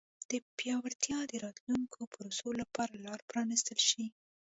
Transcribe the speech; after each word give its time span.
د 0.31 0.31
پیاوړتیا 0.57 1.19
د 1.27 1.33
راتلونکو 1.45 1.99
پروسو 2.13 2.49
لپاره 2.61 2.93
لار 3.05 3.19
پرانیستل 3.29 3.79
شي. 3.89 4.05